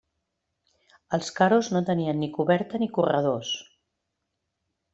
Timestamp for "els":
1.17-1.29